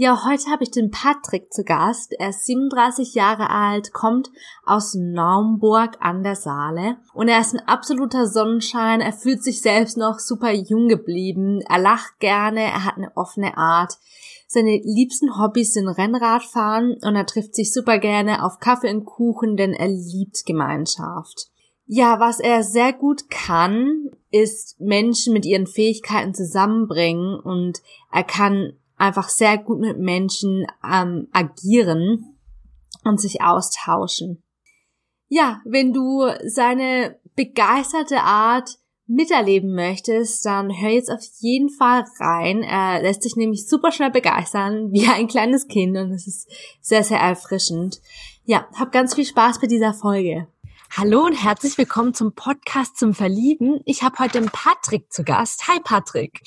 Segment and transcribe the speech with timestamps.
[0.00, 2.12] Ja, heute habe ich den Patrick zu Gast.
[2.20, 4.30] Er ist 37 Jahre alt, kommt
[4.64, 9.00] aus Naumburg an der Saale und er ist ein absoluter Sonnenschein.
[9.00, 11.62] Er fühlt sich selbst noch super jung geblieben.
[11.68, 13.94] Er lacht gerne, er hat eine offene Art.
[14.46, 19.56] Seine liebsten Hobbys sind Rennradfahren und er trifft sich super gerne auf Kaffee und Kuchen,
[19.56, 21.48] denn er liebt Gemeinschaft.
[21.86, 28.74] Ja, was er sehr gut kann, ist Menschen mit ihren Fähigkeiten zusammenbringen und er kann
[28.98, 32.36] einfach sehr gut mit Menschen ähm, agieren
[33.04, 34.42] und sich austauschen.
[35.28, 42.62] Ja, wenn du seine begeisterte Art miterleben möchtest, dann hör jetzt auf jeden Fall rein.
[42.62, 47.02] Er lässt sich nämlich super schnell begeistern, wie ein kleines Kind und es ist sehr,
[47.02, 48.00] sehr erfrischend.
[48.44, 50.48] Ja, hab ganz viel Spaß bei dieser Folge.
[50.96, 53.80] Hallo und herzlich willkommen zum Podcast zum Verlieben.
[53.84, 55.68] Ich habe heute den Patrick zu Gast.
[55.68, 56.40] Hi Patrick.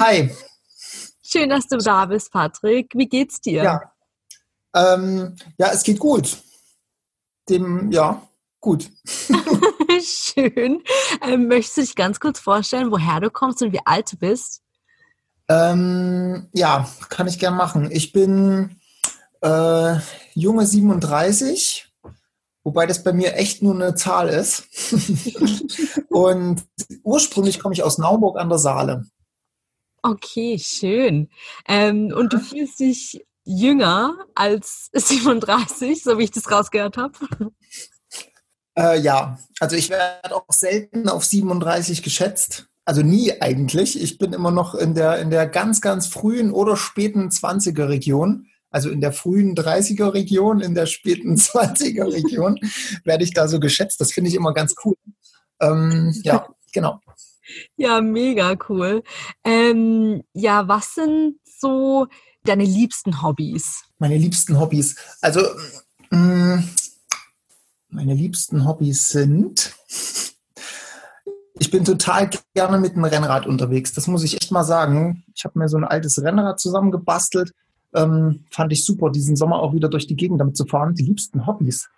[0.00, 0.30] Hi.
[1.36, 2.92] Schön, dass du da bist, Patrick.
[2.94, 3.64] Wie geht's dir?
[3.64, 3.92] Ja,
[4.72, 6.36] ähm, ja es geht gut.
[7.48, 8.22] Dem, ja,
[8.60, 8.88] gut.
[10.00, 10.84] Schön.
[11.22, 14.62] Ähm, möchtest du dich ganz kurz vorstellen, woher du kommst und wie alt du bist?
[15.48, 17.90] Ähm, ja, kann ich gern machen.
[17.90, 18.76] Ich bin
[19.40, 19.96] äh,
[20.34, 21.92] junge 37,
[22.62, 24.68] wobei das bei mir echt nur eine Zahl ist.
[26.10, 26.62] und
[27.02, 29.06] ursprünglich komme ich aus Naumburg an der Saale.
[30.06, 31.30] Okay, schön.
[31.66, 37.14] Ähm, und du fühlst dich jünger als 37, so wie ich das rausgehört habe?
[38.76, 42.68] Äh, ja, also ich werde auch selten auf 37 geschätzt.
[42.84, 43.98] Also nie eigentlich.
[43.98, 48.48] Ich bin immer noch in der, in der ganz, ganz frühen oder späten 20er Region.
[48.68, 52.60] Also in der frühen 30er Region, in der späten 20er Region
[53.04, 54.02] werde ich da so geschätzt.
[54.02, 54.96] Das finde ich immer ganz cool.
[55.62, 57.00] Ähm, ja, genau.
[57.76, 59.02] Ja, mega cool.
[59.44, 62.06] Ähm, ja, was sind so
[62.44, 63.84] deine liebsten Hobbys?
[63.98, 64.96] Meine liebsten Hobbys.
[65.20, 65.40] Also,
[66.10, 66.68] mh, mm,
[67.90, 69.74] meine liebsten Hobbys sind.
[71.58, 73.92] Ich bin total gerne mit dem Rennrad unterwegs.
[73.92, 75.24] Das muss ich echt mal sagen.
[75.34, 77.52] Ich habe mir so ein altes Rennrad zusammengebastelt.
[77.94, 80.94] Ähm, fand ich super, diesen Sommer auch wieder durch die Gegend damit zu fahren.
[80.94, 81.88] Die liebsten Hobbys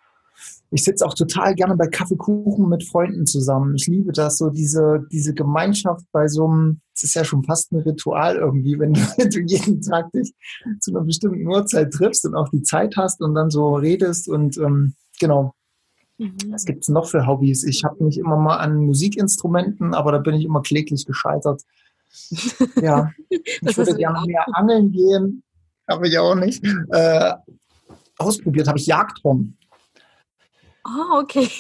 [0.71, 3.75] ich sitze auch total gerne bei Kaffeekuchen mit Freunden zusammen.
[3.77, 7.73] Ich liebe das, so diese, diese Gemeinschaft bei so einem, es ist ja schon fast
[7.73, 10.35] ein Ritual irgendwie, wenn du, wenn du jeden Tag dich
[10.81, 14.59] zu einer bestimmten Uhrzeit triffst und auch die Zeit hast und dann so redest und
[14.59, 15.55] ähm, genau.
[16.19, 16.37] Mhm.
[16.49, 17.65] Was gibt's noch für Hobbys?
[17.65, 21.63] Ich habe mich immer mal an Musikinstrumenten, aber da bin ich immer kläglich gescheitert.
[22.81, 25.43] Ja, ich würde gerne mehr angeln gehen,
[25.89, 26.65] habe ich auch nicht.
[26.91, 27.35] Äh,
[28.17, 29.57] ausprobiert habe ich Jagdhorn.
[30.87, 31.51] Ah, okay.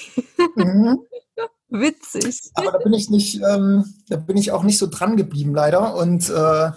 [0.54, 1.00] Mhm.
[1.68, 2.40] Witzig.
[2.54, 5.96] Aber da bin ich nicht, ähm, da bin ich auch nicht so dran geblieben, leider.
[5.96, 6.70] Und äh,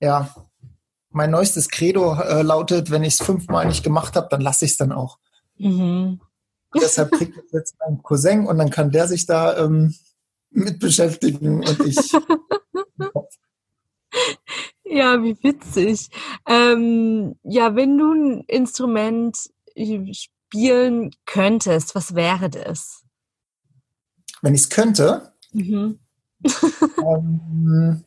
[0.00, 0.34] ja,
[1.10, 4.72] mein neuestes Credo äh, lautet, wenn ich es fünfmal nicht gemacht habe, dann lasse ich
[4.72, 5.18] es dann auch.
[5.56, 6.20] Mhm.
[6.74, 9.94] Deshalb kriegt ich jetzt meinen Cousin und dann kann der sich da ähm,
[10.50, 11.96] mit beschäftigen und ich.
[14.84, 16.10] ja, wie witzig.
[16.46, 19.38] Ähm, ja, wenn du ein Instrument
[20.56, 23.02] spielen könntest, was wäre das?
[24.40, 25.32] Wenn ich es könnte?
[25.52, 25.98] Mhm.
[26.98, 28.04] ähm,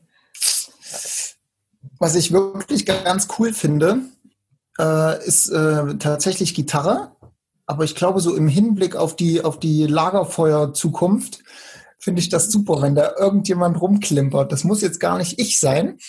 [2.00, 4.02] was ich wirklich ganz cool finde,
[4.80, 7.16] äh, ist äh, tatsächlich Gitarre.
[7.66, 11.44] Aber ich glaube, so im Hinblick auf die, auf die Lagerfeuer-Zukunft
[12.00, 14.52] finde ich das super, wenn da irgendjemand rumklimpert.
[14.52, 16.00] Das muss jetzt gar nicht ich sein,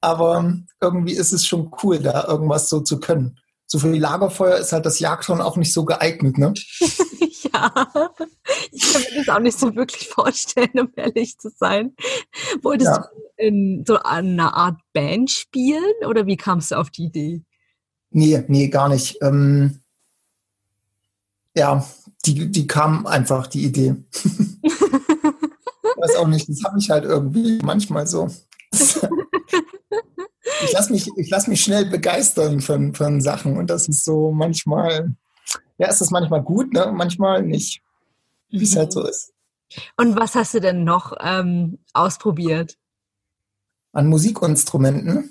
[0.00, 3.38] aber irgendwie ist es schon cool, da irgendwas so zu können
[3.74, 6.54] so für die Lagerfeuer ist halt das Jagdhorn auch nicht so geeignet, ne?
[6.78, 7.88] ja,
[8.70, 11.96] ich kann mir das auch nicht so wirklich vorstellen, um ehrlich zu sein.
[12.62, 12.98] Wolltest ja.
[12.98, 17.42] du in so einer Art Band spielen oder wie kamst du auf die Idee?
[18.10, 19.18] Nee, nee, gar nicht.
[19.22, 19.80] Ähm,
[21.56, 21.84] ja,
[22.26, 23.96] die, die kam einfach, die Idee.
[24.62, 24.70] ich
[25.96, 28.28] weiß auch nicht, das habe ich halt irgendwie manchmal so.
[30.62, 35.14] ich lasse mich, lass mich schnell begeistern von, von Sachen und das ist so manchmal,
[35.78, 36.92] ja, ist das manchmal gut, ne?
[36.94, 37.82] manchmal nicht,
[38.50, 39.32] wie es halt so ist.
[39.96, 42.76] Und was hast du denn noch ähm, ausprobiert?
[43.92, 45.30] An Musikinstrumenten?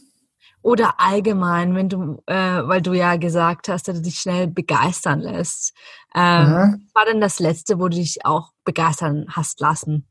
[0.61, 5.19] Oder allgemein, wenn du, äh, weil du ja gesagt hast, dass du dich schnell begeistern
[5.19, 5.73] lässt.
[6.15, 6.85] Ähm, mhm.
[6.85, 10.07] Was war denn das letzte, wo du dich auch begeistern hast lassen?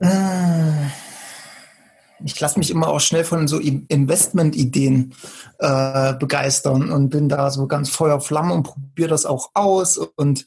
[0.00, 0.88] Äh
[2.24, 5.14] ich lasse mich immer auch schnell von so Investment-Ideen
[5.58, 10.44] äh, begeistern und bin da so ganz Feuer Flamme und probiere das auch aus und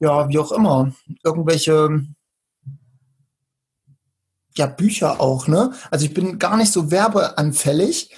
[0.00, 0.92] ja, wie auch immer.
[1.22, 2.04] Irgendwelche
[4.56, 5.72] ja, Bücher auch, ne?
[5.90, 8.14] Also ich bin gar nicht so werbeanfällig.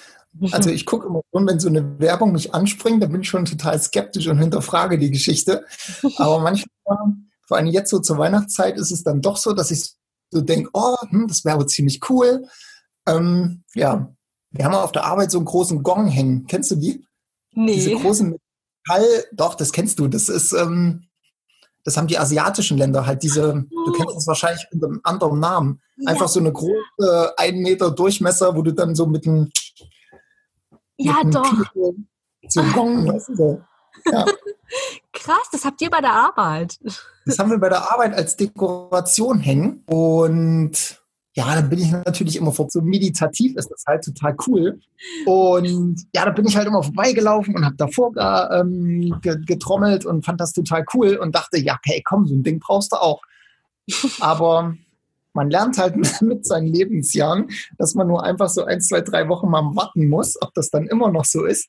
[0.51, 3.45] Also ich gucke immer schon, wenn so eine Werbung mich anspringt, dann bin ich schon
[3.45, 5.65] total skeptisch und hinterfrage die Geschichte.
[6.17, 6.99] Aber manchmal,
[7.47, 9.95] vor allem jetzt so zur Weihnachtszeit, ist es dann doch so, dass ich
[10.31, 12.47] so denke, oh, hm, das wäre ziemlich cool.
[13.07, 14.15] Ähm, ja,
[14.51, 16.47] wir haben auf der Arbeit so einen großen Gong hängen.
[16.47, 17.05] Kennst du die?
[17.53, 17.75] Nee.
[17.75, 20.09] Diese großen Metall, doch, das kennst du.
[20.09, 21.07] Das ist, ähm,
[21.85, 25.83] das haben die asiatischen Länder halt diese, du kennst es wahrscheinlich unter einem anderen Namen.
[26.07, 29.51] Einfach so eine große, ein Meter Durchmesser, wo du dann so mit einem
[30.97, 31.43] ja, mit doch.
[31.73, 31.95] Kilo,
[32.49, 33.63] so Gong, weißt du,
[34.11, 34.25] ja.
[35.13, 36.79] Krass, das habt ihr bei der Arbeit.
[37.27, 41.04] Das haben wir bei der Arbeit als Dekoration hängen und
[41.37, 44.81] ja, dann bin ich natürlich immer vor, so meditativ ist das halt total cool.
[45.27, 48.13] Und ja, da bin ich halt immer vorbeigelaufen und habe davor
[48.53, 52.61] ähm, getrommelt und fand das total cool und dachte, ja, okay, komm, so ein Ding
[52.61, 53.21] brauchst du auch.
[54.21, 54.77] Aber
[55.33, 57.49] man lernt halt mit seinen Lebensjahren,
[57.79, 60.87] dass man nur einfach so ein, zwei, drei Wochen mal warten muss, ob das dann
[60.87, 61.69] immer noch so ist.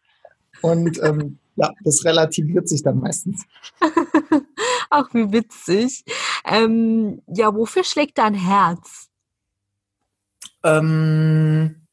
[0.62, 3.44] Und ähm, ja, das relativiert sich dann meistens.
[4.92, 6.06] Ach, wie witzig.
[6.46, 9.05] Ähm, ja, wofür schlägt dein Herz?
[10.66, 11.88] Ähm,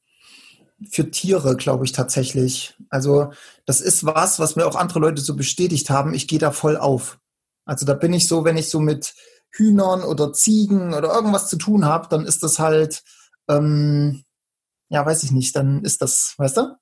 [0.91, 2.75] für Tiere, glaube ich tatsächlich.
[2.91, 3.33] Also
[3.67, 6.15] das ist was, was mir auch andere Leute so bestätigt haben.
[6.15, 7.19] Ich gehe da voll auf.
[7.65, 9.15] Also da bin ich so, wenn ich so mit
[9.51, 13.03] Hühnern oder Ziegen oder irgendwas zu tun habe, dann ist das halt,
[13.49, 14.25] ähm,
[14.89, 16.77] ja, weiß ich nicht, dann ist das, weißt du?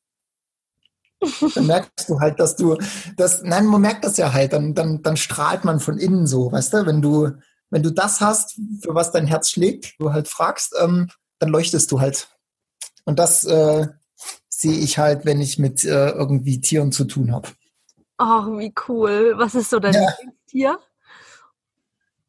[1.54, 2.78] Dann merkst du halt, dass du
[3.18, 6.50] das, nein, man merkt das ja halt, dann, dann, dann strahlt man von innen so,
[6.50, 7.32] weißt du, wenn du,
[7.68, 11.08] wenn du das hast, für was dein Herz schlägt, du halt fragst, ähm,
[11.40, 12.28] dann leuchtest du halt.
[13.04, 13.88] Und das äh,
[14.48, 17.48] sehe ich halt, wenn ich mit äh, irgendwie Tieren zu tun habe.
[18.18, 19.32] Oh, wie cool.
[19.36, 20.00] Was ist so dein ja.
[20.00, 20.78] Lieblingstier?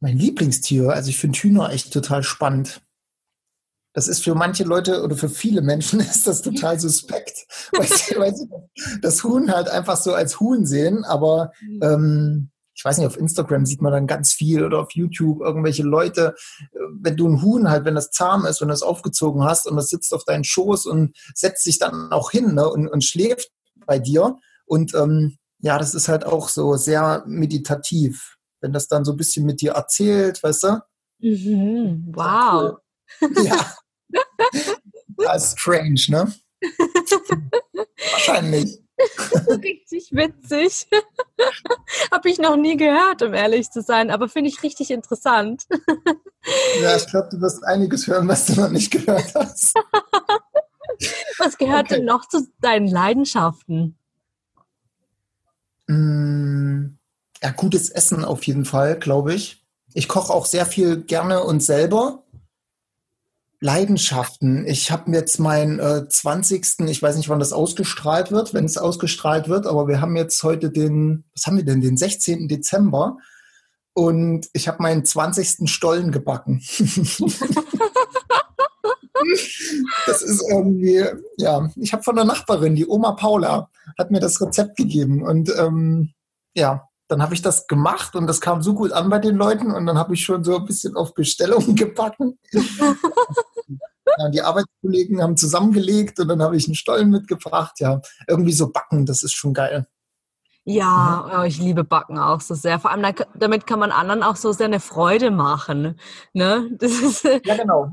[0.00, 2.80] Mein Lieblingstier, also ich finde Hühner echt total spannend.
[3.92, 8.16] Das ist für manche Leute oder für viele Menschen ist das total suspekt, weil sie,
[8.16, 8.48] weil sie
[9.02, 11.80] das Huhn halt einfach so als Huhn sehen, aber mhm.
[11.82, 15.82] ähm, ich weiß nicht, auf Instagram sieht man dann ganz viel oder auf YouTube irgendwelche
[15.82, 16.34] Leute,
[17.00, 19.88] wenn du ein Huhn halt, wenn das zahm ist und das aufgezogen hast und das
[19.88, 23.50] sitzt auf deinen Schoß und setzt sich dann auch hin ne, und, und schläft
[23.86, 24.38] bei dir.
[24.64, 29.16] Und ähm, ja, das ist halt auch so sehr meditativ, wenn das dann so ein
[29.16, 30.78] bisschen mit dir erzählt, weißt du?
[31.20, 32.78] Mhm, wow.
[33.44, 33.74] Ja.
[35.18, 36.32] das ist strange, ne?
[38.12, 38.81] Wahrscheinlich.
[39.62, 40.86] richtig witzig.
[42.12, 45.64] Habe ich noch nie gehört, um ehrlich zu sein, aber finde ich richtig interessant.
[46.80, 49.74] ja, ich glaube, du wirst einiges hören, was du noch nicht gehört hast.
[51.38, 51.96] was gehört okay.
[51.96, 53.96] denn noch zu deinen Leidenschaften?
[55.86, 56.98] Mm,
[57.42, 59.64] ja, gutes Essen auf jeden Fall, glaube ich.
[59.94, 62.21] Ich koche auch sehr viel gerne und selber.
[63.62, 64.66] Leidenschaften.
[64.66, 66.80] Ich habe jetzt meinen äh, 20.
[66.88, 70.42] Ich weiß nicht, wann das ausgestrahlt wird, wenn es ausgestrahlt wird, aber wir haben jetzt
[70.42, 72.48] heute den, was haben wir denn, den 16.
[72.48, 73.18] Dezember
[73.94, 75.70] und ich habe meinen 20.
[75.70, 76.60] Stollen gebacken.
[80.06, 81.04] das ist irgendwie,
[81.36, 85.54] ja, ich habe von der Nachbarin, die Oma Paula, hat mir das Rezept gegeben und
[85.56, 86.14] ähm,
[86.54, 89.70] ja, dann habe ich das gemacht und das kam so gut an bei den Leuten
[89.70, 92.38] und dann habe ich schon so ein bisschen auf Bestellung gebacken.
[94.18, 97.80] Ja, die Arbeitskollegen haben zusammengelegt und dann habe ich einen Stollen mitgebracht.
[97.80, 99.86] Ja, irgendwie so backen, das ist schon geil.
[100.64, 101.40] Ja, mhm.
[101.40, 102.78] oh, ich liebe Backen auch so sehr.
[102.78, 105.98] Vor allem damit kann man anderen auch so sehr eine Freude machen.
[106.32, 106.70] Ne?
[106.78, 107.92] Das ist, ja, genau.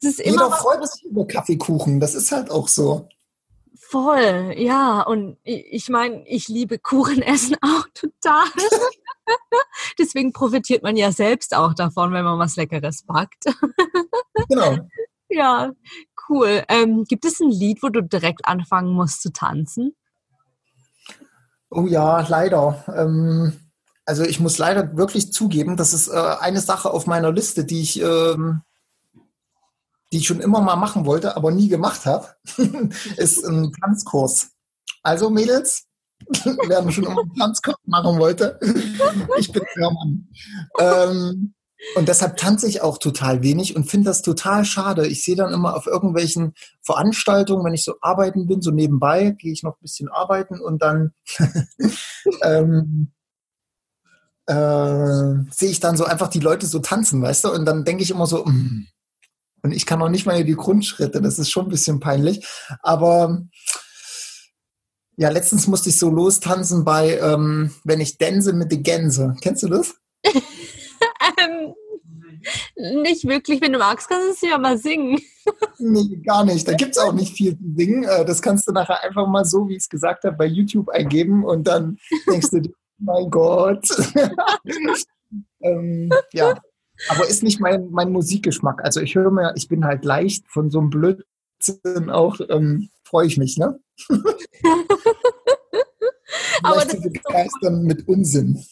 [0.00, 3.08] Das ist Jeder freut sich über Kaffeekuchen, das ist halt auch so.
[3.78, 5.02] Voll, ja.
[5.02, 8.46] Und ich meine, ich liebe Kuchen essen auch total.
[9.98, 13.44] Deswegen profitiert man ja selbst auch davon, wenn man was Leckeres backt.
[14.48, 14.78] Genau.
[15.30, 15.70] Ja,
[16.28, 16.64] cool.
[16.68, 19.94] Ähm, gibt es ein Lied, wo du direkt anfangen musst zu tanzen?
[21.70, 22.84] Oh ja, leider.
[22.94, 23.52] Ähm,
[24.04, 27.80] also ich muss leider wirklich zugeben, das ist äh, eine Sache auf meiner Liste, die
[27.80, 28.62] ich, ähm,
[30.12, 32.26] die ich schon immer mal machen wollte, aber nie gemacht habe,
[33.16, 34.50] ist ein Tanzkurs.
[35.04, 35.86] Also Mädels,
[36.66, 38.58] wer schon immer einen Tanzkurs machen wollte,
[39.38, 40.28] ich bin der Mann.
[40.80, 41.54] Ähm,
[41.96, 45.06] und deshalb tanze ich auch total wenig und finde das total schade.
[45.06, 49.52] Ich sehe dann immer auf irgendwelchen Veranstaltungen, wenn ich so arbeiten bin, so nebenbei, gehe
[49.52, 51.12] ich noch ein bisschen arbeiten und dann
[52.42, 53.12] ähm,
[54.46, 57.52] äh, sehe ich dann so einfach die Leute so tanzen, weißt du?
[57.52, 58.86] Und dann denke ich immer so, mh, mm,
[59.62, 61.20] Und ich kann noch nicht mal die Grundschritte.
[61.20, 62.46] Das ist schon ein bisschen peinlich.
[62.82, 63.42] Aber
[65.16, 69.36] ja, letztens musste ich so lostanzen bei ähm, Wenn ich dänse mit den Gänse.
[69.40, 69.94] Kennst du das?
[72.76, 73.60] Nicht wirklich.
[73.60, 75.20] Wenn du magst, kannst du es ja mal singen.
[75.78, 76.66] nee, gar nicht.
[76.66, 78.04] Da gibt es auch nicht viel zu singen.
[78.04, 80.88] Äh, das kannst du nachher einfach mal so, wie ich es gesagt habe, bei YouTube
[80.88, 82.62] eingeben und dann denkst du,
[82.98, 83.86] mein Gott.
[85.62, 86.58] ähm, ja,
[87.08, 88.84] aber ist nicht mein, mein Musikgeschmack.
[88.84, 93.26] Also ich höre mir, ich bin halt leicht von so einem Blödsinn auch, ähm, freue
[93.26, 93.80] ich mich, ne?
[96.62, 98.62] aber das ist begeistern mit Unsinn.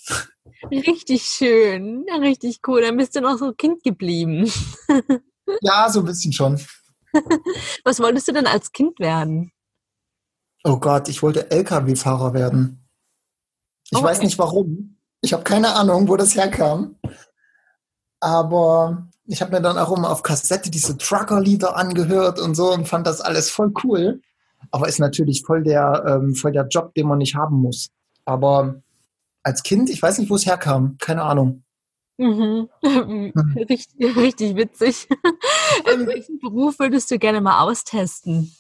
[0.71, 2.83] Richtig schön, richtig cool.
[2.83, 4.51] Dann bist du noch so Kind geblieben.
[5.61, 6.61] ja, so ein bisschen schon.
[7.85, 9.53] Was wolltest du denn als Kind werden?
[10.65, 12.85] Oh Gott, ich wollte LKW-Fahrer werden.
[13.91, 14.07] Ich okay.
[14.07, 14.97] weiß nicht warum.
[15.21, 16.97] Ich habe keine Ahnung, wo das herkam.
[18.21, 22.89] Aber ich habe mir dann auch immer auf Kassette diese Trucker-Lieder angehört und so und
[22.89, 24.21] fand das alles voll cool.
[24.73, 27.91] Aber ist natürlich voll der, ähm, voll der Job, den man nicht haben muss.
[28.25, 28.83] Aber
[29.49, 30.97] als Kind, ich weiß nicht, wo es herkam.
[30.99, 31.65] Keine Ahnung.
[32.19, 32.69] Mhm.
[32.83, 33.33] Hm.
[33.57, 35.09] Richtig, richtig witzig.
[35.93, 38.55] In welchen Beruf würdest du gerne mal austesten?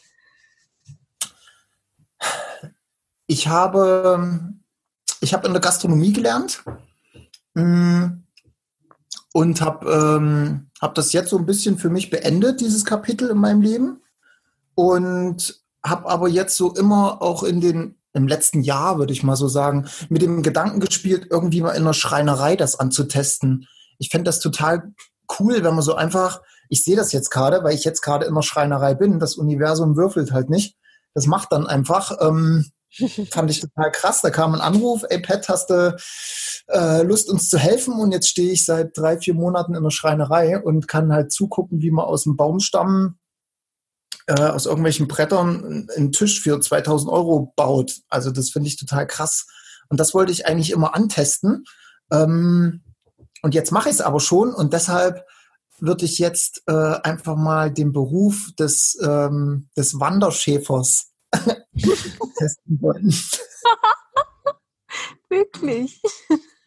[3.26, 4.54] Ich habe,
[5.20, 6.64] ich habe in der Gastronomie gelernt
[7.54, 8.24] hm,
[9.34, 13.38] und habe ähm, hab das jetzt so ein bisschen für mich beendet, dieses Kapitel in
[13.38, 14.02] meinem Leben.
[14.74, 19.36] Und habe aber jetzt so immer auch in den im letzten Jahr, würde ich mal
[19.36, 23.66] so sagen, mit dem Gedanken gespielt, irgendwie mal in einer Schreinerei das anzutesten.
[23.98, 24.92] Ich fände das total
[25.38, 28.34] cool, wenn man so einfach, ich sehe das jetzt gerade, weil ich jetzt gerade in
[28.34, 30.76] der Schreinerei bin, das Universum würfelt halt nicht.
[31.14, 32.16] Das macht dann einfach.
[32.20, 32.66] Ähm,
[33.30, 34.20] fand ich total krass.
[34.20, 35.96] Da kam ein Anruf, ey Pat, hast du
[36.68, 37.94] äh, Lust, uns zu helfen?
[37.94, 41.82] Und jetzt stehe ich seit drei, vier Monaten in der Schreinerei und kann halt zugucken,
[41.82, 43.18] wie man aus dem Baumstamm
[44.26, 48.00] äh, aus irgendwelchen Brettern einen Tisch für 2000 Euro baut.
[48.08, 49.46] Also das finde ich total krass.
[49.88, 51.64] Und das wollte ich eigentlich immer antesten.
[52.10, 52.82] Ähm,
[53.42, 55.24] und jetzt mache ich es aber schon und deshalb
[55.80, 63.14] würde ich jetzt äh, einfach mal den Beruf des, ähm, des Wanderschäfers testen wollen.
[65.28, 66.02] wirklich?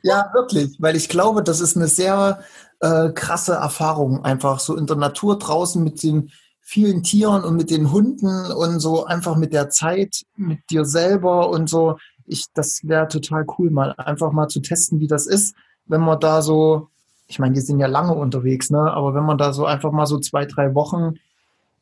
[0.04, 2.44] Ja, wirklich, weil ich glaube, das ist eine sehr
[2.80, 6.32] äh, krasse Erfahrung, einfach so in der Natur draußen mit den
[6.72, 11.50] vielen Tieren und mit den Hunden und so einfach mit der Zeit, mit dir selber
[11.50, 11.98] und so.
[12.26, 15.54] Ich, das wäre total cool, mal einfach mal zu testen, wie das ist,
[15.86, 16.88] wenn man da so,
[17.28, 18.80] ich meine, die sind ja lange unterwegs, ne?
[18.80, 21.16] Aber wenn man da so einfach mal so zwei, drei Wochen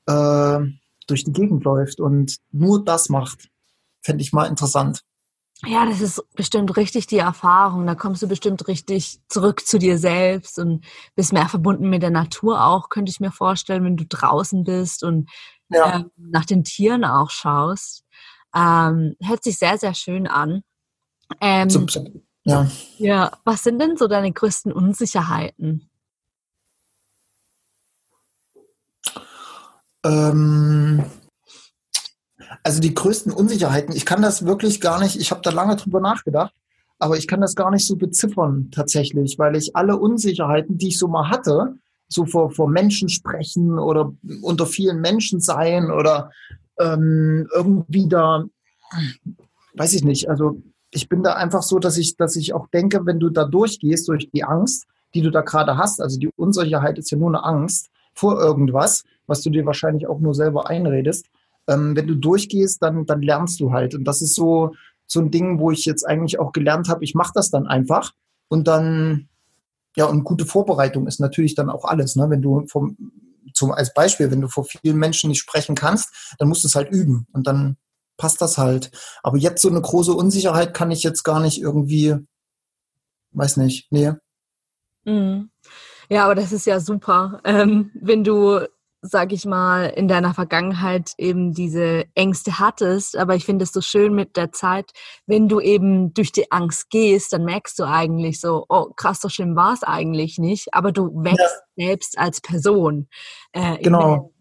[0.07, 0.59] äh,
[1.05, 3.49] durch die Gegend läuft und nur das macht,
[4.01, 5.03] fände ich mal interessant.
[5.65, 7.85] Ja, das ist bestimmt richtig die Erfahrung.
[7.85, 10.85] Da kommst du bestimmt richtig zurück zu dir selbst und
[11.15, 15.03] bist mehr verbunden mit der Natur auch, könnte ich mir vorstellen, wenn du draußen bist
[15.03, 15.29] und
[15.69, 15.97] ja.
[15.97, 18.05] ähm, nach den Tieren auch schaust.
[18.55, 20.63] Ähm, hört sich sehr, sehr schön an.
[21.41, 21.87] Ähm,
[22.43, 22.67] ja.
[22.97, 25.89] ja, was sind denn so deine größten Unsicherheiten?
[30.03, 31.03] Ähm,
[32.63, 35.99] also die größten Unsicherheiten, ich kann das wirklich gar nicht, ich habe da lange drüber
[35.99, 36.53] nachgedacht,
[36.97, 40.99] aber ich kann das gar nicht so beziffern tatsächlich, weil ich alle Unsicherheiten, die ich
[40.99, 41.75] so mal hatte,
[42.07, 44.11] so vor, vor Menschen sprechen oder
[44.41, 46.31] unter vielen Menschen sein oder
[46.79, 48.45] ähm, irgendwie da,
[49.75, 50.61] weiß ich nicht, also
[50.91, 54.07] ich bin da einfach so, dass ich, dass ich auch denke, wenn du da durchgehst
[54.07, 57.43] durch die Angst, die du da gerade hast, also die Unsicherheit ist ja nur eine
[57.43, 61.27] Angst vor irgendwas, was du dir wahrscheinlich auch nur selber einredest,
[61.69, 63.95] ähm, wenn du durchgehst, dann, dann lernst du halt.
[63.95, 64.73] Und das ist so,
[65.05, 68.11] so ein Ding, wo ich jetzt eigentlich auch gelernt habe, ich mache das dann einfach
[68.47, 69.29] und dann,
[69.95, 72.15] ja, und gute Vorbereitung ist natürlich dann auch alles.
[72.15, 72.29] Ne?
[72.29, 72.97] Wenn du vom,
[73.53, 76.75] zum, als Beispiel, wenn du vor vielen Menschen nicht sprechen kannst, dann musst du es
[76.75, 77.77] halt üben und dann
[78.17, 78.91] passt das halt.
[79.23, 82.15] Aber jetzt so eine große Unsicherheit kann ich jetzt gar nicht irgendwie,
[83.31, 84.13] weiß nicht, nee.
[85.05, 85.49] Mhm.
[86.09, 87.39] Ja, aber das ist ja super.
[87.43, 88.67] Ähm, wenn du
[89.01, 93.15] sag ich mal, in deiner Vergangenheit eben diese Ängste hattest.
[93.17, 94.91] Aber ich finde es so schön mit der Zeit,
[95.25, 99.29] wenn du eben durch die Angst gehst, dann merkst du eigentlich so, oh krass, so
[99.29, 100.73] schlimm war es eigentlich nicht.
[100.73, 101.87] Aber du wächst ja.
[101.87, 103.07] selbst als Person.
[103.53, 104.33] Äh, genau.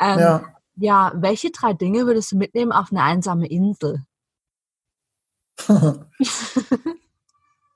[0.00, 0.44] Ähm, ja.
[0.76, 4.04] ja, welche drei Dinge würdest du mitnehmen auf eine einsame Insel?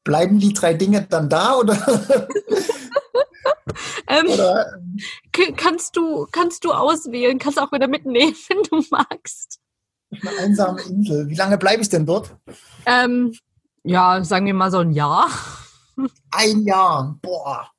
[0.04, 1.76] Bleiben die drei Dinge dann da oder?
[4.10, 4.26] Ähm,
[5.56, 9.60] kannst, du, kannst du auswählen, kannst auch wieder mitnehmen, wenn du magst.
[10.10, 11.28] Eine einsame Insel.
[11.28, 12.34] Wie lange bleibe ich denn dort?
[12.86, 13.36] Ähm,
[13.84, 15.28] ja, sagen wir mal so ein Jahr.
[16.30, 17.18] Ein Jahr.
[17.22, 17.70] Boah.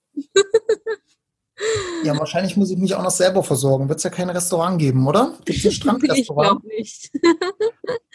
[2.03, 3.89] Ja, wahrscheinlich muss ich mich auch noch selber versorgen.
[3.89, 5.33] Wird es ja kein Restaurant geben, oder?
[5.45, 6.63] Gibt es ein Strandrestaurant?
[6.77, 7.11] Ich glaube nicht.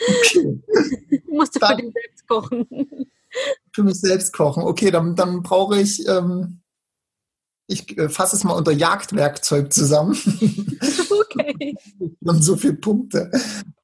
[0.09, 1.23] Okay.
[1.29, 2.67] Musst du Dann- für dich selbst kochen.
[3.73, 4.63] Für mich selbst kochen.
[4.63, 6.61] Okay, dann, dann brauche ich, ähm,
[7.67, 10.17] ich äh, fasse es mal unter Jagdwerkzeug zusammen.
[11.37, 11.75] Okay.
[12.25, 13.31] und so viele Punkte.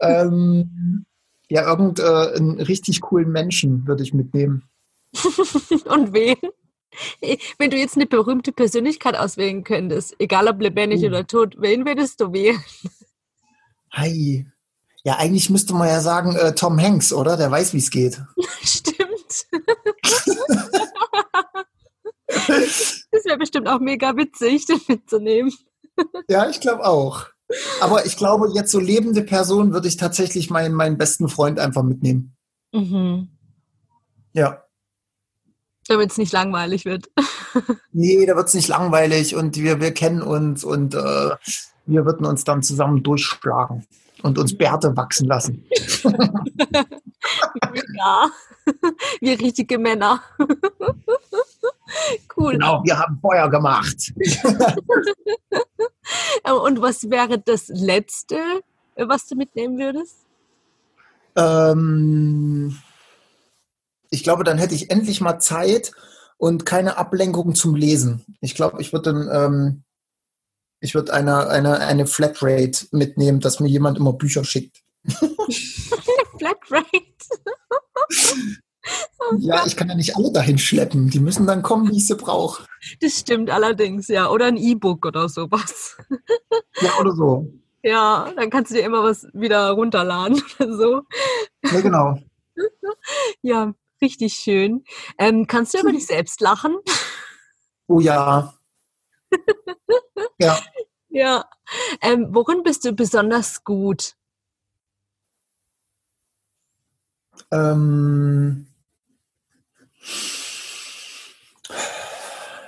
[0.01, 1.05] Ähm,
[1.49, 4.63] ja, irgendeinen richtig coolen Menschen würde ich mitnehmen.
[5.87, 6.37] Und wen?
[7.59, 11.07] Wenn du jetzt eine berühmte Persönlichkeit auswählen könntest, egal ob lebendig Oh.
[11.07, 12.63] oder tot, wen würdest du wählen?
[13.93, 14.47] Hi.
[15.03, 17.37] Ja, eigentlich müsste man ja sagen, äh, Tom Hanks, oder?
[17.37, 18.21] Der weiß, wie es geht.
[18.63, 19.47] Stimmt.
[22.31, 25.53] Das wäre bestimmt auch mega witzig, den mitzunehmen.
[26.29, 27.27] Ja, ich glaube auch.
[27.81, 31.83] Aber ich glaube, jetzt so lebende Person würde ich tatsächlich meinen, meinen besten Freund einfach
[31.83, 32.37] mitnehmen.
[32.73, 33.29] Mhm.
[34.33, 34.65] Ja.
[35.89, 37.11] Damit es nicht langweilig wird.
[37.93, 41.31] Nee, da wird es nicht langweilig und wir, wir kennen uns und äh,
[41.87, 43.85] wir würden uns dann zusammen durchschlagen
[44.23, 45.67] und uns Bärte wachsen lassen.
[47.99, 48.31] Ja.
[49.21, 50.23] Wir richtige Männer.
[52.37, 52.53] Cool.
[52.53, 54.13] Genau, wir haben Feuer gemacht.
[56.65, 58.37] Und was wäre das Letzte,
[58.97, 60.17] was du mitnehmen würdest?
[61.37, 62.79] Ähm,
[64.11, 65.93] ich glaube, dann hätte ich endlich mal Zeit
[66.39, 68.25] und keine Ablenkung zum Lesen.
[68.41, 69.85] Ich glaube, ich würde dann, ähm,
[70.81, 74.83] ich würde eine, eine, eine Flatrate mitnehmen, dass mir jemand immer Bücher schickt.
[76.39, 76.87] Flatrate.
[79.39, 81.11] Ja, ich kann ja nicht alle dahin schleppen.
[81.11, 82.65] Die müssen dann kommen, wie ich sie brauche.
[83.01, 84.31] Das stimmt allerdings, ja.
[84.31, 85.97] Oder ein E-Book oder sowas.
[86.81, 87.53] Ja, oder so.
[87.83, 91.03] Ja, dann kannst du dir immer was wieder runterladen oder so.
[91.65, 92.19] Ja, genau.
[93.43, 93.73] Ja,
[94.03, 94.85] richtig schön.
[95.19, 96.77] Ähm, kannst du über dich selbst lachen?
[97.87, 98.55] Oh ja.
[100.39, 100.59] Ja.
[101.09, 101.45] Ja.
[102.01, 104.15] Ähm, worin bist du besonders gut?
[107.51, 108.70] Ähm,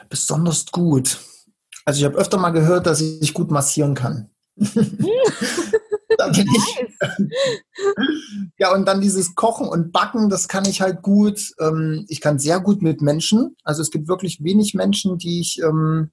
[0.09, 1.19] besonders gut.
[1.85, 4.31] Also ich habe öfter mal gehört, dass ich gut massieren kann.
[4.57, 6.87] da bin ich.
[8.59, 11.53] Ja, und dann dieses Kochen und Backen, das kann ich halt gut.
[11.59, 13.57] Ähm, ich kann sehr gut mit Menschen.
[13.65, 16.11] Also es gibt wirklich wenig Menschen, die ich, ähm,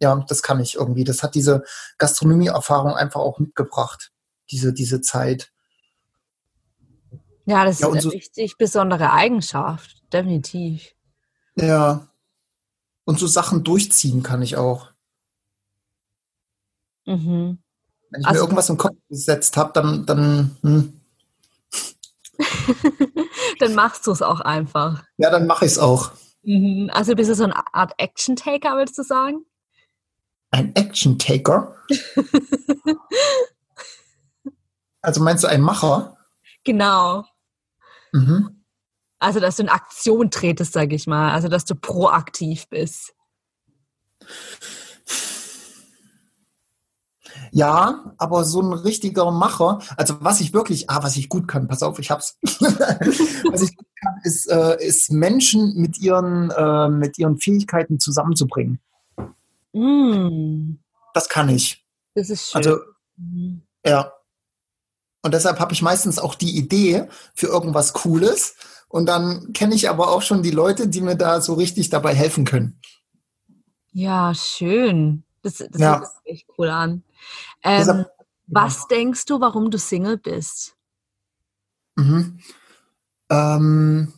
[0.00, 1.04] ja, das kann ich irgendwie.
[1.04, 1.62] Das hat diese
[1.98, 4.10] Gastronomie-Erfahrung einfach auch mitgebracht,
[4.50, 5.52] diese, diese Zeit.
[7.46, 10.02] Ja, das Ja, ist eine so- richtig besondere Eigenschaft.
[10.12, 10.94] Definitiv.
[11.56, 12.08] Ja.
[13.04, 14.90] Und so Sachen durchziehen kann ich auch.
[17.06, 17.58] Mhm.
[18.10, 21.00] Wenn ich Also- mir irgendwas im Kopf gesetzt habe, dann, dann, hm,
[23.60, 25.02] Dann machst du es auch einfach.
[25.16, 26.10] ja, dann mache ich es auch.
[26.42, 26.90] Mhm.
[26.92, 29.46] Also bist du so eine Art Action-Taker, würdest du sagen?
[30.50, 31.74] Ein Action-Taker?
[35.00, 36.16] also meinst du ein Macher?
[36.64, 37.24] Genau.
[38.16, 38.62] Mhm.
[39.18, 41.32] Also, dass du in Aktion tretest, sag ich mal.
[41.32, 43.14] Also, dass du proaktiv bist.
[47.52, 51.68] Ja, aber so ein richtiger Macher, also was ich wirklich, ah, was ich gut kann,
[51.68, 52.38] pass auf, ich hab's.
[52.42, 58.80] was ich gut kann, ist, äh, ist Menschen mit ihren, äh, mit ihren Fähigkeiten zusammenzubringen.
[59.72, 60.78] Mm,
[61.14, 61.84] Das kann ich.
[62.14, 62.58] das ist schön.
[62.66, 62.78] Also,
[63.18, 63.62] Mhm.
[63.84, 64.12] ja.
[65.26, 68.54] Und deshalb habe ich meistens auch die Idee für irgendwas Cooles.
[68.88, 72.14] Und dann kenne ich aber auch schon die Leute, die mir da so richtig dabei
[72.14, 72.80] helfen können.
[73.92, 75.24] ja, schön.
[75.42, 75.98] Das, das Ja.
[75.98, 77.02] hört sich echt cool an.
[77.64, 78.10] Ähm, Deshalb-
[78.46, 80.76] was denkst du, warum du Single bist?
[81.96, 82.38] Mhm.
[83.30, 84.12] Ähm,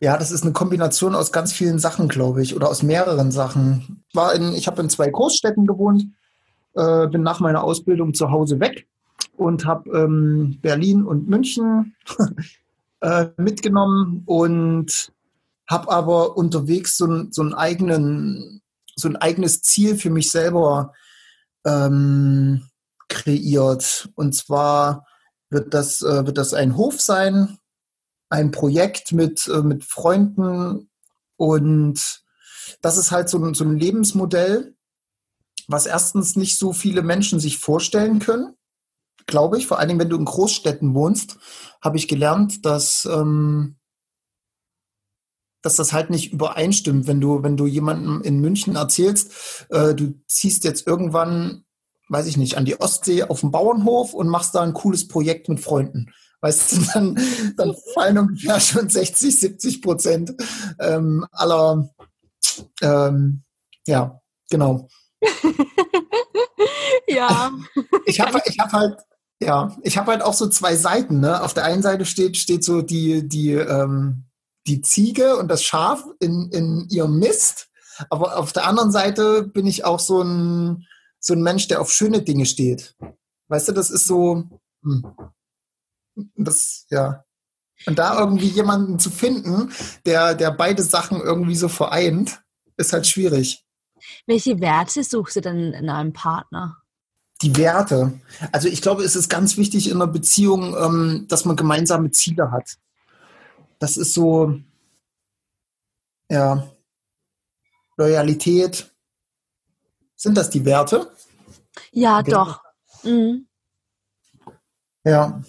[0.00, 4.02] ja, das ist eine Kombination aus ganz vielen Sachen, glaube ich, oder aus mehreren Sachen.
[4.14, 6.04] War in, ich habe in zwei Großstädten gewohnt,
[6.74, 8.86] äh, bin nach meiner Ausbildung zu Hause weg
[9.36, 11.94] und habe ähm, Berlin und München
[13.00, 15.12] äh, mitgenommen und
[15.68, 18.60] habe aber unterwegs so, ein, so einen eigenen,
[18.96, 20.92] so ein eigenes Ziel für mich selber
[21.64, 22.68] ähm,
[23.08, 24.08] kreiert.
[24.14, 25.06] Und zwar
[25.48, 27.58] wird das, äh, wird das ein Hof sein,
[28.28, 30.88] ein Projekt mit, äh, mit Freunden
[31.36, 32.22] und
[32.82, 34.74] das ist halt so ein, so ein Lebensmodell,
[35.68, 38.54] was erstens nicht so viele Menschen sich vorstellen können,
[39.30, 39.66] glaube ich.
[39.66, 41.38] Vor allen Dingen, wenn du in Großstädten wohnst,
[41.80, 43.76] habe ich gelernt, dass, ähm,
[45.62, 50.14] dass das halt nicht übereinstimmt, wenn du, wenn du jemandem in München erzählst, äh, du
[50.26, 51.64] ziehst jetzt irgendwann,
[52.08, 55.48] weiß ich nicht, an die Ostsee auf dem Bauernhof und machst da ein cooles Projekt
[55.48, 56.12] mit Freunden.
[56.40, 57.18] Weißt du, dann,
[57.56, 60.34] dann fallen ungefähr schon 60, 70 Prozent
[60.78, 61.90] ähm, aller,
[62.82, 63.42] ähm,
[63.86, 64.88] ja, genau.
[67.06, 67.52] ja.
[68.06, 68.98] Ich habe ich hab halt,
[69.42, 71.20] ja, ich habe halt auch so zwei Seiten.
[71.20, 71.42] Ne?
[71.42, 74.24] Auf der einen Seite steht, steht so die, die, ähm,
[74.66, 77.68] die Ziege und das Schaf in, in ihrem Mist.
[78.10, 80.86] Aber auf der anderen Seite bin ich auch so ein,
[81.18, 82.96] so ein Mensch, der auf schöne Dinge steht.
[83.48, 84.44] Weißt du, das ist so,
[84.82, 85.04] hm.
[86.36, 87.24] das, ja.
[87.86, 89.72] Und da irgendwie jemanden zu finden,
[90.04, 92.42] der, der beide Sachen irgendwie so vereint,
[92.76, 93.64] ist halt schwierig.
[94.26, 96.76] Welche Werte suchst du denn in einem Partner?
[97.42, 98.20] Die Werte.
[98.52, 102.50] Also ich glaube, es ist ganz wichtig in einer Beziehung, ähm, dass man gemeinsame Ziele
[102.50, 102.76] hat.
[103.78, 104.60] Das ist so,
[106.28, 106.70] ja,
[107.96, 108.90] Loyalität.
[110.16, 111.10] Sind das die Werte?
[111.92, 112.30] Ja, okay.
[112.30, 112.62] doch.
[113.02, 113.46] Mhm.
[115.04, 115.42] Ja.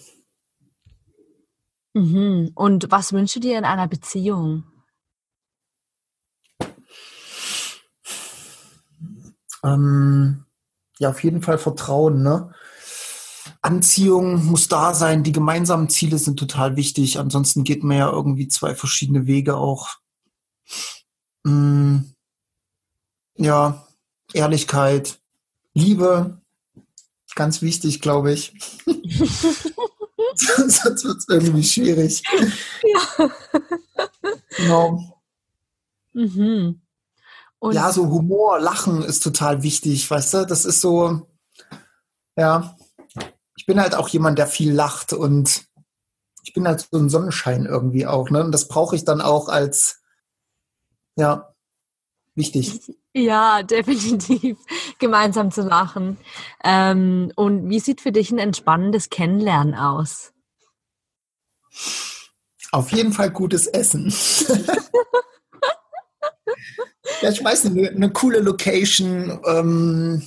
[1.94, 2.52] Mhm.
[2.54, 4.64] Und was wünschst du dir in einer Beziehung?
[9.64, 10.44] Ähm,
[11.02, 12.54] ja, auf jeden Fall Vertrauen, ne?
[13.60, 17.18] Anziehung muss da sein, die gemeinsamen Ziele sind total wichtig.
[17.18, 19.96] Ansonsten geht man ja irgendwie zwei verschiedene Wege auch.
[21.42, 22.02] Mm,
[23.36, 23.84] ja,
[24.32, 25.18] Ehrlichkeit,
[25.74, 26.40] Liebe,
[27.34, 28.54] ganz wichtig, glaube ich.
[30.36, 32.22] Sonst wird es irgendwie schwierig.
[32.84, 33.30] Ja.
[34.56, 35.20] Genau.
[36.12, 36.81] Mhm.
[37.62, 40.46] Und ja, so Humor, Lachen ist total wichtig, weißt du?
[40.46, 41.28] Das ist so,
[42.36, 42.76] ja.
[43.56, 45.62] Ich bin halt auch jemand, der viel lacht und
[46.42, 48.42] ich bin halt so ein Sonnenschein irgendwie auch, ne?
[48.42, 50.02] Und das brauche ich dann auch als,
[51.14, 51.54] ja,
[52.34, 52.80] wichtig.
[53.14, 54.58] Ja, definitiv.
[54.98, 56.16] Gemeinsam zu lachen.
[56.64, 60.32] Ähm, und wie sieht für dich ein entspannendes Kennenlernen aus?
[62.72, 64.12] Auf jeden Fall gutes Essen.
[67.20, 70.22] Ja, ich weiß nicht, eine, eine coole Location, ähm,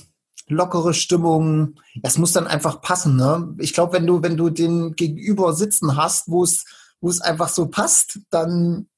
[0.48, 1.80] lockere Stimmung.
[2.02, 3.54] Das muss dann einfach passen, ne?
[3.58, 6.64] Ich glaube, wenn du, wenn du den Gegenüber sitzen hast, wo es,
[7.00, 8.88] wo es einfach so passt, dann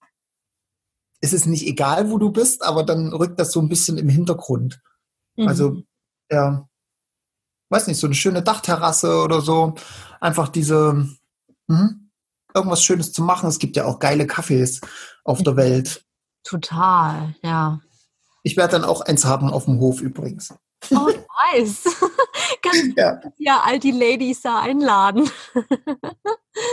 [1.21, 4.09] ist es nicht egal, wo du bist, aber dann rückt das so ein bisschen im
[4.09, 4.81] Hintergrund.
[5.37, 5.49] Mhm.
[5.49, 5.83] Also,
[6.31, 6.69] ja,
[7.71, 9.75] weiß nicht, so eine schöne Dachterrasse oder so.
[10.21, 11.09] Einfach diese,
[11.67, 11.95] mh,
[12.55, 13.49] irgendwas Schönes zu machen.
[13.49, 14.81] Es gibt ja auch geile Cafés
[15.25, 16.05] auf der Welt.
[16.49, 17.81] Total, ja.
[18.43, 20.55] Ich werde dann auch eins haben auf dem Hof übrigens.
[20.91, 21.11] Oh,
[21.53, 21.85] nice.
[22.63, 23.21] Kannst ja.
[23.37, 25.31] ja all die Ladies da einladen.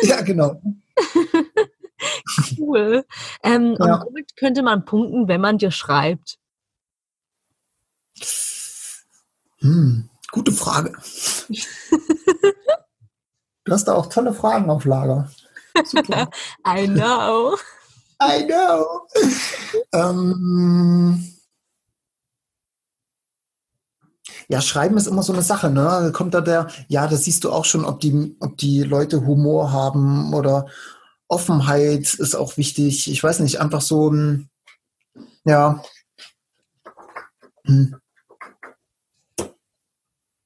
[0.03, 0.61] ja, genau.
[2.57, 3.03] cool.
[3.43, 3.95] Ähm, ja.
[3.95, 6.37] Und womit könnte man punkten, wenn man dir schreibt?
[9.59, 10.93] Hm, gute Frage.
[13.65, 15.29] du hast da auch tolle Fragen auf Lager.
[15.83, 16.29] Super.
[16.65, 17.57] I know.
[18.21, 19.07] I know.
[19.93, 21.35] ähm,
[24.47, 25.83] ja, Schreiben ist immer so eine Sache, ne?
[25.83, 29.25] Da kommt da der, ja, das siehst du auch schon, ob die, ob die Leute
[29.25, 30.67] Humor haben oder
[31.27, 33.09] Offenheit ist auch wichtig.
[33.09, 34.49] Ich weiß nicht, einfach so ein,
[35.43, 35.83] ja.
[37.65, 37.95] Hm.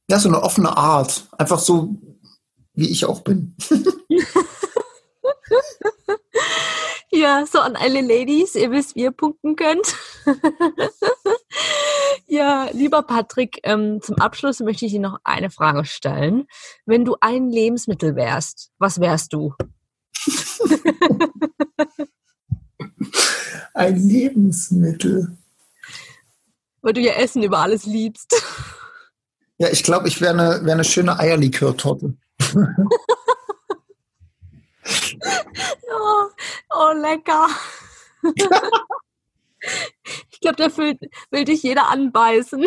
[0.10, 1.28] Ja, so eine offene Art.
[1.38, 1.96] Einfach so,
[2.74, 3.56] wie ich auch bin.
[7.20, 9.94] Ja, so an alle Ladies, ihr wisst, wie ihr punkten könnt.
[12.28, 16.48] ja, lieber Patrick, ähm, zum Abschluss möchte ich dir noch eine Frage stellen.
[16.86, 19.54] Wenn du ein Lebensmittel wärst, was wärst du?
[23.74, 25.38] ein Lebensmittel.
[26.82, 28.34] Weil du ja Essen über alles liebst.
[29.58, 32.14] Ja, ich glaube, ich wäre eine wär ne schöne Eierlikörtorte.
[35.92, 36.29] oh,
[36.70, 37.48] oh, lecker.
[40.32, 40.98] ich glaube, da will,
[41.32, 42.66] will dich jeder anbeißen.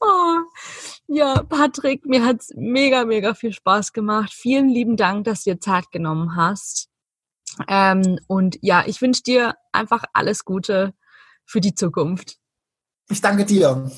[0.00, 0.38] oh.
[1.06, 4.32] Ja, Patrick, mir hat es mega, mega viel Spaß gemacht.
[4.32, 6.90] Vielen lieben Dank, dass du dir Zeit genommen hast.
[7.66, 10.94] Ähm, und ja, ich wünsche dir einfach alles Gute
[11.46, 12.36] für die Zukunft.
[13.08, 13.90] Ich danke dir.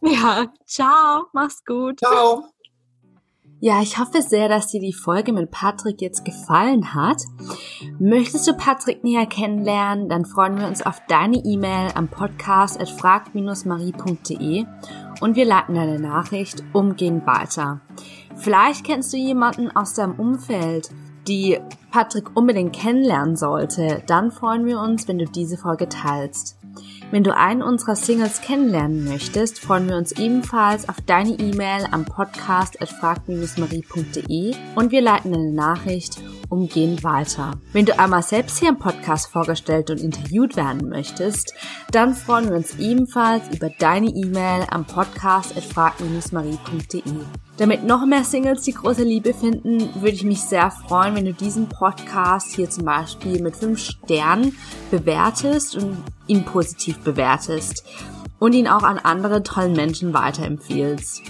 [0.00, 1.98] Ja, ciao, mach's gut.
[1.98, 2.50] Ciao.
[3.62, 7.24] Ja, ich hoffe sehr, dass dir die Folge mit Patrick jetzt gefallen hat.
[7.98, 12.88] Möchtest du Patrick näher kennenlernen, dann freuen wir uns auf deine E-Mail am Podcast at
[12.88, 14.64] frag-marie.de
[15.20, 17.82] und wir leiten deine Nachricht umgehend weiter.
[18.34, 20.88] Vielleicht kennst du jemanden aus deinem Umfeld,
[21.28, 21.58] die
[21.90, 24.02] Patrick unbedingt kennenlernen sollte.
[24.06, 26.56] Dann freuen wir uns, wenn du diese Folge teilst.
[27.10, 32.04] Wenn du einen unserer Singles kennenlernen möchtest, freuen wir uns ebenfalls auf deine E-Mail am
[32.04, 36.20] Podcast at frag-marie.de und wir leiten eine Nachricht
[36.50, 37.58] umgehend weiter.
[37.72, 41.52] Wenn du einmal selbst hier im Podcast vorgestellt und interviewt werden möchtest,
[41.90, 47.02] dann freuen wir uns ebenfalls über deine E-Mail am podcast.frag-marie.de.
[47.56, 51.34] Damit noch mehr Singles die große Liebe finden, würde ich mich sehr freuen, wenn du
[51.34, 54.56] diesen Podcast hier zum Beispiel mit fünf Sternen
[54.90, 57.84] bewertest und ihn positiv bewertest
[58.38, 61.22] und ihn auch an andere tollen Menschen weiterempfiehlst.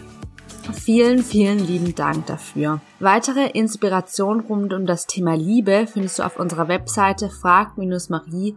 [0.73, 2.81] Vielen, vielen lieben Dank dafür.
[3.01, 8.57] Weitere Inspiration rund um das Thema Liebe findest du auf unserer Webseite frag-marie.de.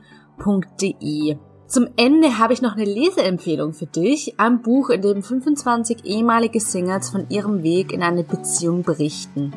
[1.73, 4.39] Zum Ende habe ich noch eine Leseempfehlung für dich.
[4.39, 9.51] Ein Buch, in dem 25 ehemalige Singles von ihrem Weg in eine Beziehung berichten.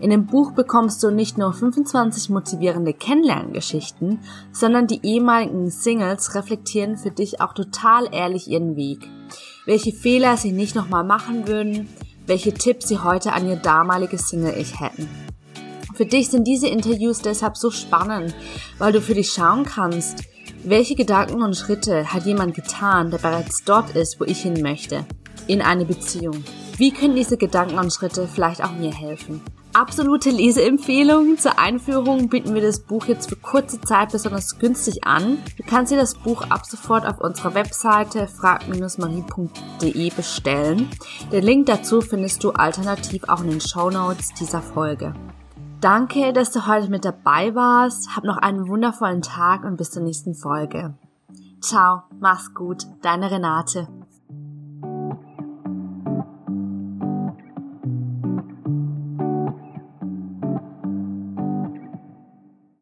[0.00, 4.18] In dem Buch bekommst du nicht nur 25 motivierende Kennenlerngeschichten,
[4.50, 9.08] sondern die ehemaligen Singles reflektieren für dich auch total ehrlich ihren Weg.
[9.64, 11.88] Welche Fehler sie nicht nochmal machen würden,
[12.26, 15.08] welche Tipps sie heute an ihr damaliges Single-Ich hätten.
[15.94, 18.34] Für dich sind diese Interviews deshalb so spannend,
[18.78, 20.33] weil du für dich schauen kannst,
[20.64, 25.04] welche Gedanken und Schritte hat jemand getan, der bereits dort ist, wo ich hin möchte?
[25.46, 26.42] In eine Beziehung.
[26.78, 29.42] Wie können diese Gedanken und Schritte vielleicht auch mir helfen?
[29.74, 31.36] Absolute Leseempfehlung.
[31.36, 35.38] Zur Einführung bieten wir das Buch jetzt für kurze Zeit besonders günstig an.
[35.56, 40.88] Du kannst dir das Buch ab sofort auf unserer Webseite frag-marie.de bestellen.
[41.32, 45.12] Den Link dazu findest du alternativ auch in den Show Notes dieser Folge.
[45.84, 48.16] Danke, dass du heute mit dabei warst.
[48.16, 50.94] Hab noch einen wundervollen Tag und bis zur nächsten Folge.
[51.60, 53.86] Ciao, mach's gut, deine Renate.